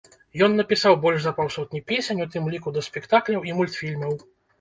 [0.45, 4.17] Ён напісаў больш за паўсотні песень, у тым ліку да спектакляў і мультфільмаў.